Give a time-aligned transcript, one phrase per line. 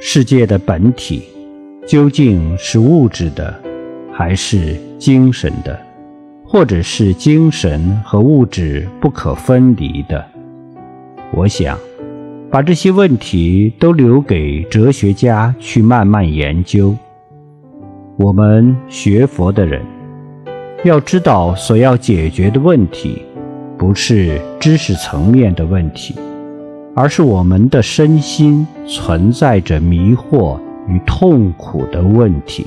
[0.00, 1.24] 世界的本体
[1.84, 3.52] 究竟是物质的，
[4.12, 5.76] 还是精神的，
[6.46, 10.24] 或者是精神和物质不可分离的？
[11.32, 11.76] 我想，
[12.48, 16.94] 把这些问题都留给哲学家去慢慢研究。
[18.16, 19.82] 我们学佛的人，
[20.84, 23.22] 要知道所要解决的问题，
[23.76, 26.14] 不是知识层面的问题。
[26.98, 32.66] 而是我们的身心存在着迷惑与痛苦的问题。